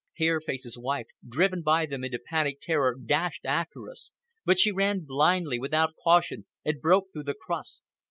Hair 0.17 0.41
Face's 0.41 0.79
wife, 0.79 1.05
driven 1.29 1.61
by 1.61 1.85
them 1.85 2.03
into 2.03 2.17
panic 2.17 2.57
terror, 2.59 2.95
dashed 2.95 3.45
after 3.45 3.87
us. 3.87 4.13
But 4.43 4.57
she 4.57 4.71
ran 4.71 5.01
blindly, 5.05 5.59
without 5.59 5.93
caution, 6.03 6.47
and 6.65 6.81
broke 6.81 7.13
through 7.13 7.25
the 7.25 7.35
crust. 7.35 7.83